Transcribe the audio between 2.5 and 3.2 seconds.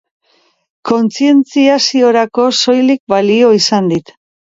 soilik